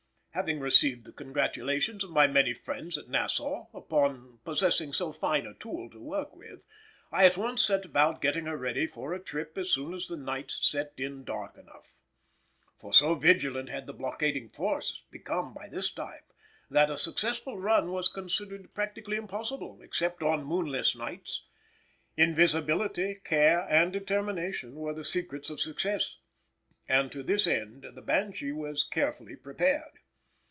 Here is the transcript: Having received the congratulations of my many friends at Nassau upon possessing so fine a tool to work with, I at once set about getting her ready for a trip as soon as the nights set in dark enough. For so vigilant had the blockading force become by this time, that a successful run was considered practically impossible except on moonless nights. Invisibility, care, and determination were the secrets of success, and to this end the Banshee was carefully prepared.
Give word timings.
Having 0.33 0.61
received 0.61 1.03
the 1.03 1.11
congratulations 1.11 2.05
of 2.05 2.09
my 2.09 2.25
many 2.25 2.53
friends 2.53 2.97
at 2.97 3.09
Nassau 3.09 3.67
upon 3.73 4.39
possessing 4.45 4.93
so 4.93 5.11
fine 5.11 5.45
a 5.45 5.53
tool 5.55 5.89
to 5.89 5.99
work 5.99 6.33
with, 6.33 6.61
I 7.11 7.25
at 7.25 7.35
once 7.35 7.65
set 7.65 7.83
about 7.83 8.21
getting 8.21 8.45
her 8.45 8.55
ready 8.55 8.87
for 8.87 9.13
a 9.13 9.19
trip 9.21 9.57
as 9.57 9.71
soon 9.71 9.93
as 9.93 10.07
the 10.07 10.15
nights 10.15 10.59
set 10.65 10.93
in 10.95 11.25
dark 11.25 11.57
enough. 11.57 11.97
For 12.79 12.93
so 12.93 13.13
vigilant 13.15 13.67
had 13.67 13.87
the 13.87 13.93
blockading 13.93 14.47
force 14.47 15.03
become 15.11 15.53
by 15.53 15.67
this 15.67 15.91
time, 15.91 16.23
that 16.69 16.89
a 16.89 16.97
successful 16.97 17.57
run 17.57 17.91
was 17.91 18.07
considered 18.07 18.73
practically 18.73 19.17
impossible 19.17 19.81
except 19.81 20.23
on 20.23 20.45
moonless 20.45 20.95
nights. 20.95 21.43
Invisibility, 22.15 23.15
care, 23.25 23.67
and 23.69 23.91
determination 23.91 24.75
were 24.75 24.93
the 24.93 25.03
secrets 25.03 25.49
of 25.49 25.59
success, 25.59 26.19
and 26.87 27.11
to 27.11 27.21
this 27.21 27.45
end 27.45 27.85
the 27.95 28.01
Banshee 28.01 28.53
was 28.53 28.85
carefully 28.85 29.35
prepared. 29.35 29.91